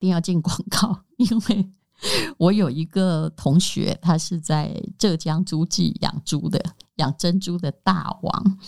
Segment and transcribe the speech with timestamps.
[0.00, 1.70] 一定要进广告， 因为
[2.38, 6.58] 我有一个同学，他是在浙江诸暨养猪的，
[6.96, 8.58] 养珍珠的大王，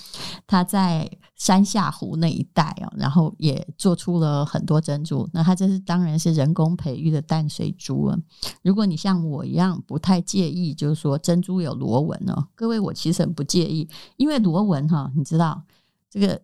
[0.46, 5.26] 他在山下湖那一带哦，然后也做出了很多珍珠。
[5.32, 8.18] 那他这是当然是人工培育的淡水猪啊。
[8.60, 13.88] 如果你像我一样不太介意，就是说珍珠有螺纹哦，各位我其实很不介意，
[14.18, 15.62] 因为螺纹哈，你知道
[16.10, 16.42] 这个。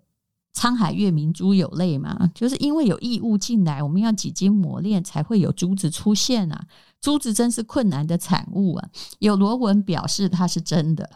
[0.58, 6.66] 沧海月明珠有泪嘛，就是因为有异物进来，我们要几经磨练才会有珠子出现啊。
[7.00, 8.88] 珠子真是困难的产物啊，
[9.20, 11.08] 有螺纹表示它是真的，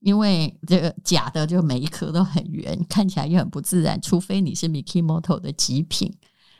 [0.00, 4.00] 因为这个假的就每一颗都很圆，看起来又很不自然。
[4.02, 6.12] 除非你是 Mikimoto 的极品。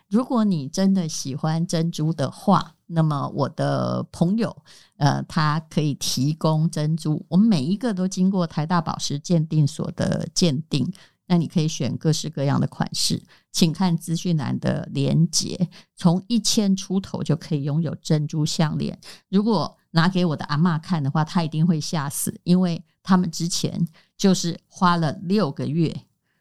[0.08, 4.56] 如果你真的喜欢珍珠的话，那么我的朋友
[4.98, 10.90] 呃，他可以提供珍珠，我们每一个都经过台大宝石鉴定所的鉴定。
[11.28, 15.68] 那你可以选各式各样的款式，请看资讯栏的连接。
[15.94, 18.98] 从一千出头就可以拥有珍珠项链。
[19.28, 25.94] 如果拿给我的阿嬷看的话，她一定会吓死，因为他们之前就是花了六个月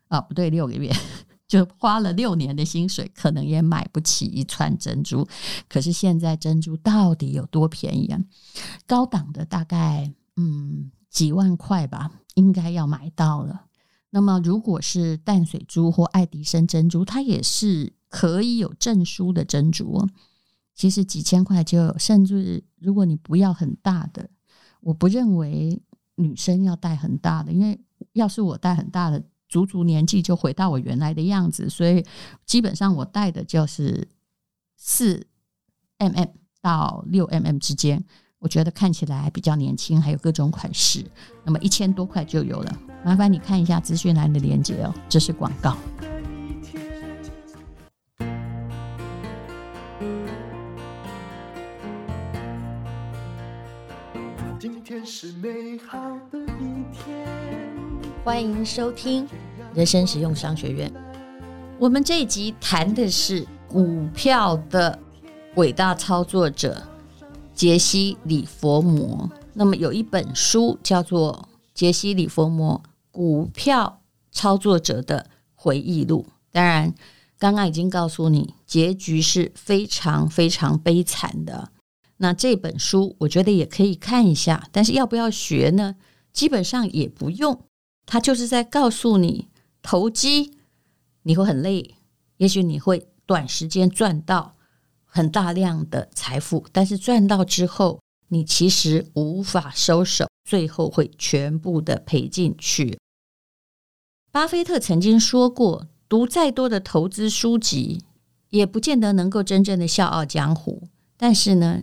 [0.08, 0.92] 啊，不对，六个月
[1.48, 5.28] 就花了六年的薪水，可能也买不起一串珍珠。
[5.70, 8.20] 可是现在珍珠到底有多便宜啊？
[8.86, 13.67] 高档的大概嗯几万块吧，应该要买到了。
[14.18, 20.10] 那么，如果是淡水珠或爱迪生珍珠，它也是可以有证书的珍珠。
[20.74, 24.28] 其实几千块就有，甚至如果你不要很大的，
[24.82, 25.80] 我不认为
[26.16, 27.80] 女生要戴很大的，因为
[28.14, 31.70] 要是我戴很大的，足足年纪就回到我原来的样子。
[31.70, 32.04] 所以
[32.44, 34.08] 基本上我戴的就是
[34.78, 35.28] 四
[36.00, 36.28] mm
[36.60, 38.04] 到六 mm 之间。
[38.40, 41.04] 我觉得看起来比较年轻，还有各种款式，
[41.44, 42.78] 那么一千多块就有了。
[43.04, 45.76] 麻烦你看一下资讯栏的链接哦，这是广告。
[54.60, 56.00] 今天是美好
[56.32, 57.28] 的一天，
[58.24, 59.28] 欢迎收听
[59.74, 60.94] 人生实用商学院。
[61.80, 64.98] 我们这一集谈的是股票的
[65.56, 66.80] 伟大操作者。
[67.58, 76.28] 杰西·李佛摩，那么有一本书叫做《杰西·李佛摩股票操作者的回忆录》。
[76.52, 76.94] 当然，
[77.40, 81.72] 刚刚已经告诉你，结局是非常非常悲惨的。
[82.18, 85.96] 那这本书我觉得也可以看一下，但是要不要学呢？
[86.32, 87.60] 基本上也不用。
[88.06, 89.48] 他就是在告诉你，
[89.82, 90.52] 投机
[91.24, 91.96] 你会很累，
[92.38, 94.57] 也许你会短时间赚到。
[95.08, 103.00] 很大量的财富，但是赚到之后，你其实无法收手，最后会全部的赔进去。
[104.32, 108.04] 巴菲特曾经说过，读再多的投资书籍，
[108.50, 110.84] 也不见得能够真正的笑傲江湖。
[111.18, 111.82] 但是呢，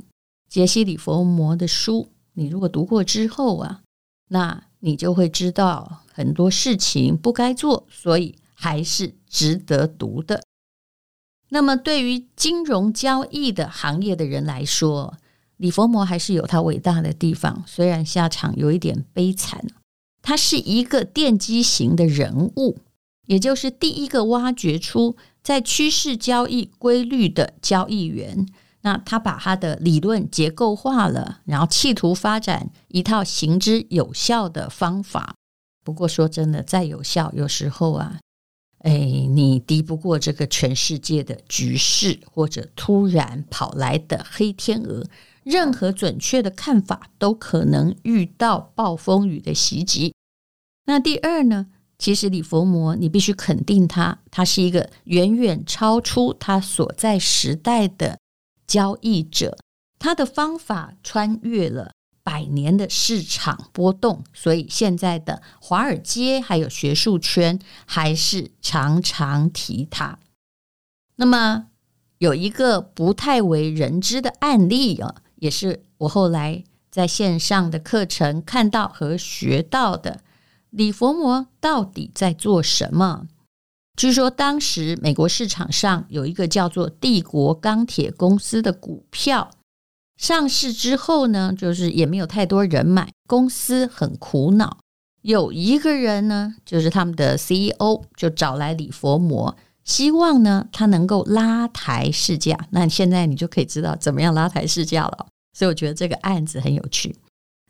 [0.48, 3.82] 杰西·李佛摩的书，你如果读过之后啊，
[4.28, 10.42] 那你就会知道很多事情不该做，所以还是值得读的。
[11.50, 15.14] 那么，对于金融交易的行业的人来说，
[15.58, 19.64] 李佛摩还是有他伟大的地方，虽然下场有一点悲惨。
[20.20, 22.78] 他是一个奠基型的人物，
[23.26, 28.48] 也就是第一个挖掘出在趋势交易规律的交易员。
[28.80, 35.34] 那他把他的理论结构化了，然后企图发展一套行之有效的方法。
[35.84, 38.18] 不过说真的，再有效，有时候啊。
[38.84, 45.04] 哎，你敌不过这个全世界的局势，或者突然跑来的黑天鹅。
[45.42, 50.14] 任何准确的看法都可能遇到暴风雨的袭击。
[50.86, 51.66] 那第二呢？
[51.98, 58.18] 其实李佛摩，你必须肯定他，他是一个远远超出他所在时代的
[58.66, 59.56] 交易者。
[59.98, 61.92] 他的方法穿越了。
[62.24, 70.18] 百年的市场波动，所以现在的华尔街还有学术圈还是常常提它。
[71.16, 71.66] 那么
[72.18, 80.20] 有一个不太为人知的案例啊，也是我后来在线上的课程看到和学到的。
[80.70, 83.28] 李佛摩到底在做什么？
[83.96, 89.50] 据说当时美国市场上有一个叫做帝国钢铁公司的股票。
[90.16, 94.78] 上市之后呢，就是也没有太多人买，公司很苦恼。
[95.22, 102.56] 有一个人呢，就是他们的 CEO，就找来李佛摩，希望呢他能够拉抬市价。
[102.70, 105.26] 那现在你就可以知道怎么样拉抬市价了。
[105.52, 107.16] 所以我觉得这个案子很有趣。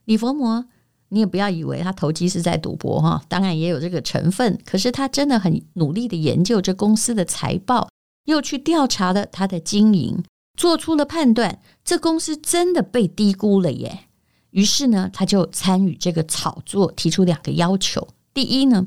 [0.05, 0.65] 李佛摩，
[1.11, 4.59] 你也不要以为他投机是在赌博哈，当然也有这个成分。
[4.65, 7.89] 可是他真的很努力的研究这公司的财报，
[8.25, 10.23] 又去调查了他的经营，
[10.57, 14.05] 做出了判断，这公司真的被低估了耶。
[14.51, 18.87] 于是呢，他就参与这个炒作，提出两个要求：第一呢，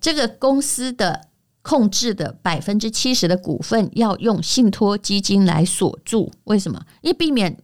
[0.00, 1.28] 这个公司的
[1.62, 6.84] 控制的百分之七十的股份要用信托基金来锁住，为什么？
[7.00, 7.56] 因为避免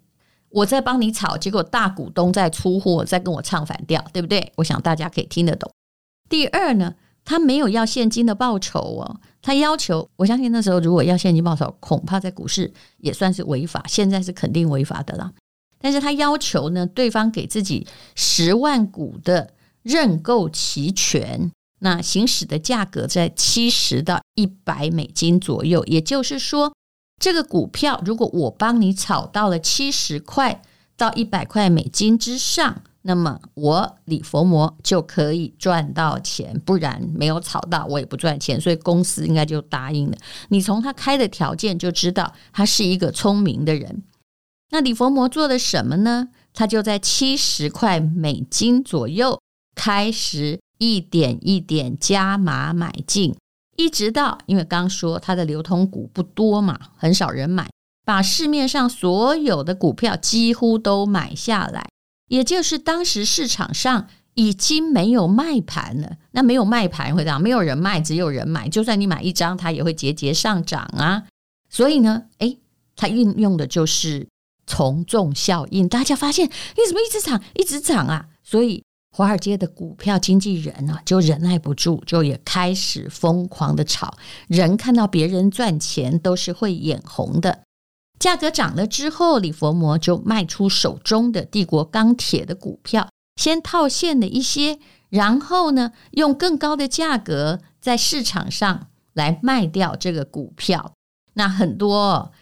[0.48, 4.52] 我在帮你炒，结果大股东在出货，在跟我唱反调，对不对？
[4.56, 5.70] 我想大家可以听得懂。
[6.30, 6.94] 第二呢，
[7.28, 15.30] 他没有要现金的报酬哦，他要求，我相信那时候如果要现金报酬，恐怕在股市也算是违法，现在是肯定违法的啦。
[15.78, 19.52] 但是他要求呢，对方给自己十万股的
[19.82, 25.84] 认购期权，那行使的价格在七十到一百美金左右。
[25.84, 26.72] 也就是说，
[27.20, 30.62] 这个股票如果我帮你炒到了七十块
[30.96, 38.60] 到一百块美金之上，那么我李佛摩就可以赚到钱，不然没有炒到我也不赚钱。
[38.60, 40.16] 所以公司应该就答应了。
[40.50, 44.02] 你从他开的条件就知道，他是一个聪明的人。
[44.72, 46.28] 那李佛摩做了什么呢？
[46.52, 49.40] 他就在七十块美金左右
[49.74, 53.34] 开始一点一点加码买进，
[53.78, 57.70] 一直到因为刚说他的流通股不多嘛，很少人买，
[58.04, 61.88] 把市面上所有的股票几乎都买下来，
[62.28, 66.16] 也就是当时市场上已经没有卖盘了。
[66.30, 71.24] 那没有卖盘会这样，没有人卖，只有人买，就算你买一张，它也会节节上涨啊。
[71.68, 72.58] 所以呢，诶，
[72.96, 74.28] 它运用的就是。
[74.70, 78.26] 从众效应，大家发现你怎么一直涨，一直涨啊？
[78.44, 78.84] 所以
[79.16, 84.14] 华尔街的股票经纪人啊，就忍耐不住，就也开始疯狂的炒。
[84.46, 87.62] 人看到别人赚钱，都是会眼红的。
[88.18, 94.78] 价格涨了之后，李佛摩就卖出手中的帝国钢铁的股票，先套现了一些，
[95.08, 100.92] 然后呢，用更高的价格在市场上来卖掉这个股票。
[101.34, 102.32] 那很多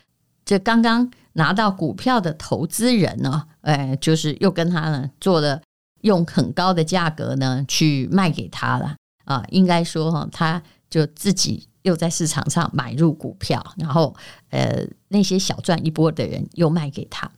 [0.45, 1.11] 这刚刚。
[1.39, 5.61] 拿到股票的投资人呢，哎，就是又跟他呢做了
[6.01, 8.97] 用很高的价格呢去卖给他了
[9.27, 14.15] 啊，应该说哈，他就自己又在市场上买入股票，然后
[14.51, 17.31] 呃那些小赚一波的人又卖给他，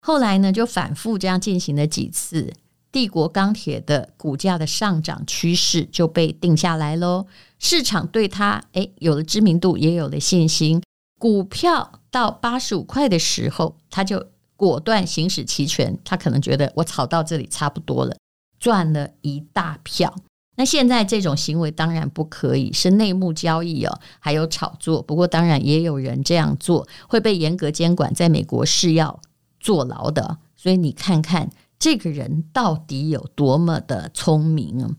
[0.00, 2.52] 后来呢就反复这样进行了几次，
[2.90, 7.26] 帝国钢铁的股价的上涨趋势就被定下来喽，
[7.58, 10.82] 市场对他哎有了知名度，也有了信心，
[11.18, 12.00] 股票。
[12.12, 14.22] 到八十五块的时候，他就
[14.54, 15.98] 果断行使期权。
[16.04, 18.14] 他可能觉得我炒到这里差不多了，
[18.60, 20.14] 赚了一大票。
[20.62, 25.02] 那现在这种行为当然不可以，是内幕交易哦，还有炒作。
[25.02, 29.20] 不过当然也有人这样做，会被严格监管，在美国是要
[29.58, 30.38] 坐牢的。
[30.54, 31.50] 所以你看看
[31.80, 34.94] 这个人到底有多么的聪明！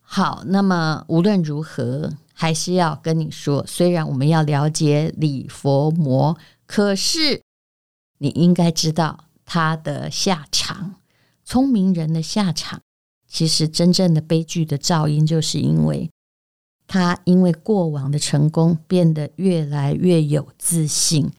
[0.00, 2.14] 好，那么无论如何。
[2.34, 6.36] 还是要跟你说，虽然我们要了解李佛摩，
[6.66, 7.40] 可是
[8.18, 10.96] 你应该知道他的下场。
[11.44, 12.80] 聪明人的下场，
[13.32, 16.10] 其实真正的悲剧的噪音，就是因为
[16.86, 21.30] 他因为过往的成功变得越来越有自信。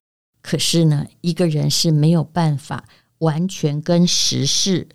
[0.41, 2.83] 可是呢，一个人是没有办法
[3.19, 4.87] 完全跟时势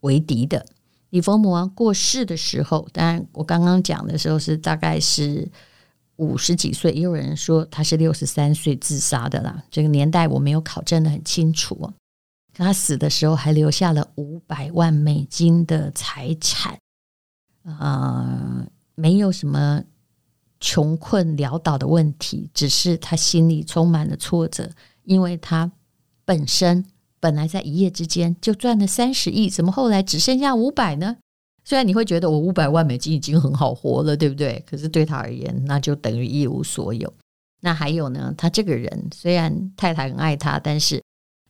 [0.00, 0.66] 为敌的。
[1.10, 5.48] 李佛摩过世的时候，当然我刚刚讲的时候是大概是
[6.16, 9.62] 五十几岁，也有人说他是六十三岁自杀的啦。
[9.70, 11.92] 这个年代我没有考证得很清楚。
[12.64, 16.78] 他死的时候还留下了五百万美金的财产，
[17.64, 19.82] 呃，没有什么
[20.60, 24.70] 穷困潦倒的问题，只是他心里充满了挫折，
[25.04, 25.70] 因为他
[26.24, 26.84] 本身。
[27.20, 31.16] 本来在一夜之间就赚了三十亿，怎么后来只剩下五百呢？
[31.64, 34.64] 虽然你会觉得我五百万美金已经很好活了，对不对？
[34.64, 37.12] 可是对他而言，那就等于一无所有。
[37.60, 38.32] 那还有呢？
[38.38, 41.02] 他这个人虽然太太很爱他，但是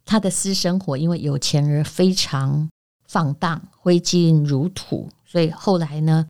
[0.08, 2.66] 他的私生活因为有钱而非常
[3.06, 6.26] 放荡、挥金如土，所以后来呢，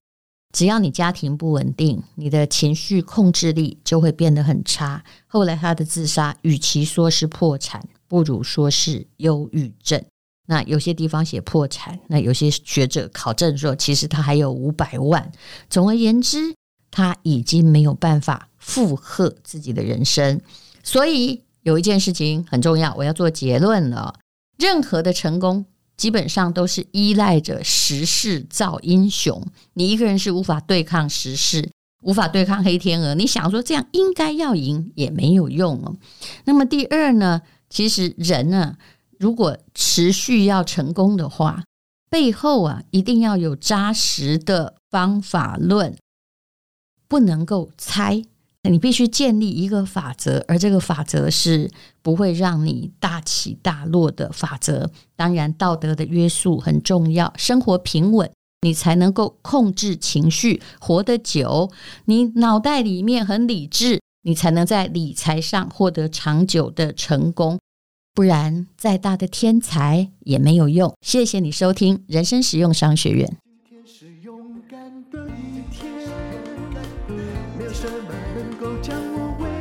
[0.52, 5.04] 只要你家庭不稳定，你的情绪控制力就会变得很差。
[5.28, 7.80] 后来他的自杀，与其说是破产。
[8.08, 10.02] 不如说是忧郁症。
[10.46, 15.30] 那有些地方写破产，那有些学者考证说，其实他还有五百万。
[15.70, 16.54] 总而言之，
[16.90, 20.40] 他已经没有办法负荷自己的人生。
[20.82, 24.14] 所以有一件事情很重要，我要做结论了：
[24.58, 25.66] 任何的成功，
[25.98, 29.46] 基本上都是依赖着时势造英雄。
[29.74, 31.70] 你一个人是无法对抗时势，
[32.02, 33.14] 无法对抗黑天鹅。
[33.14, 35.94] 你想说这样应该要赢也没有用哦。
[36.46, 37.42] 那么第二呢？
[37.68, 38.78] 其实人呢，
[39.18, 41.64] 如果持续要成功的话，
[42.08, 45.94] 背后啊一定要有扎实的方法论，
[47.06, 48.22] 不能够猜，
[48.68, 51.70] 你必须建立一个法则，而这个法则是
[52.02, 54.90] 不会让你大起大落的法则。
[55.16, 58.30] 当然，道德的约束很重要，生活平稳，
[58.62, 61.70] 你才能够控制情绪，活得久。
[62.06, 67.58] 你脑袋里面很理智，你才能在理财上获得长久的成功。
[68.12, 70.92] 不然，再大的天才也没有用。
[71.00, 73.38] 谢谢你收听人生实用商学院。
[77.80, 79.57] 什么能够将我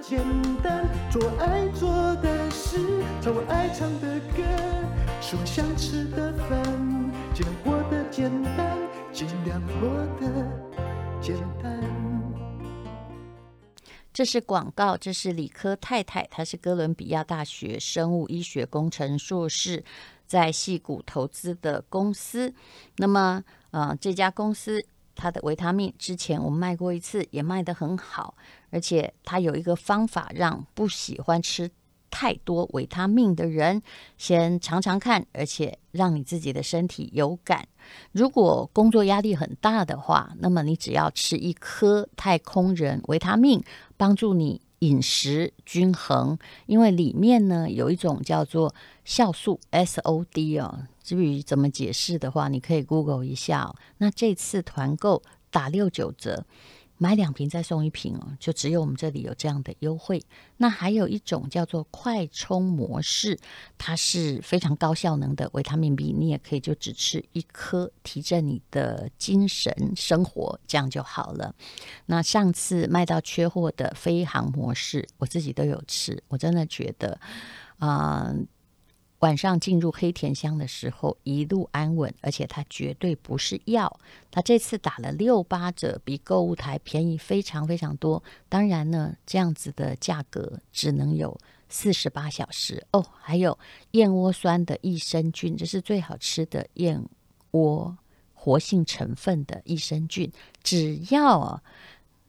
[0.00, 0.20] 简
[0.62, 2.78] 单，做爱做的事，
[3.20, 4.42] 唱我爱唱的歌，
[5.20, 6.62] 吃我想吃的饭，
[7.34, 8.76] 尽量过得简单，
[9.12, 10.46] 尽量过得
[11.20, 11.80] 简单。
[14.12, 19.84] 这是广告，这是理科太太，她是哥伦比亚大学生物医学工程硕士，
[20.26, 22.54] 在戏谷投资的公司。
[22.96, 23.42] 那么。
[23.72, 24.84] 呃，这家公司
[25.20, 28.34] 它的维他命之前我们卖过一次，也卖得很好，
[28.70, 31.70] 而且它有一个方法，让不喜欢吃
[32.10, 33.82] 太多维他命的人
[34.16, 37.68] 先尝尝看，而且让你自己的身体有感。
[38.12, 43.62] 如果工作压力很大的话，那么你只要吃一颗太空人维他命，
[43.96, 44.62] 帮助你。
[44.80, 48.74] 饮食均衡，因为里面呢有一种叫做
[49.06, 53.74] 酵素 SOD 哦，至于怎么解释的话，你可以 Google 一下。
[53.98, 56.44] 那这次团购打六九折。
[57.02, 60.22] 买两瓶再送一瓶哦，就只有我们这里有这样的优惠。
[60.58, 63.38] 那还有一种叫做快充模式，
[63.78, 71.54] 它是非常高效能的维他命 B，你也可以就只吃一颗，提振你的精神生活，这样就好了。
[72.04, 77.18] 那上次卖到缺货的飞航模式，我自己都有吃，我真的觉得，
[77.78, 78.36] 啊、呃。
[79.20, 84.00] 晚上进入黑甜乡的时候，一路安稳，而且它绝对不是药。
[84.30, 88.22] 它这次打了六八折，比购物台便宜非常非常多。
[88.48, 93.04] 当然呢，这样子的价格只能有四十八小时哦。
[93.20, 93.58] 还有
[93.90, 97.04] 燕窝酸的益生菌，这是最好吃的燕
[97.50, 97.94] 窝
[98.32, 101.62] 活性成分的益生菌，只要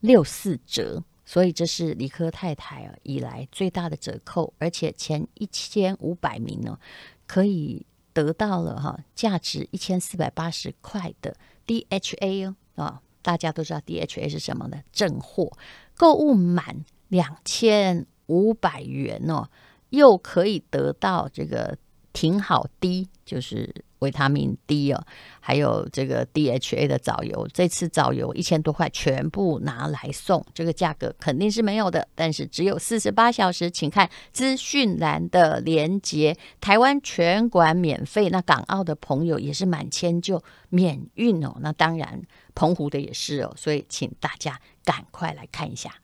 [0.00, 1.02] 六四折。
[1.32, 6.78] 所以这是理科太太以来最大的折扣，而且前一千五百名呢，
[7.26, 11.34] 可以得到了哈价值一千四百八十块的
[11.66, 14.82] DHA 哦啊，大家都知道 DHA 是什么呢？
[14.92, 15.50] 正货，
[15.96, 19.48] 购物满两千五百元哦，
[19.88, 21.78] 又可以得到这个
[22.12, 23.74] 挺好滴就是。
[24.02, 25.02] 维他命 D 哦，
[25.40, 36.36] 还有这个 DHA 的藻油，这次藻油一千多块全部拿来送，这个价格肯定是没有的，但是只有四十八小时，请看资讯栏的连接。
[36.60, 42.20] 台湾全馆免费，那港澳的朋友也是满千就免运哦，那当然
[42.54, 46.01] 澎湖的也是哦，所以请大家赶快来看一下。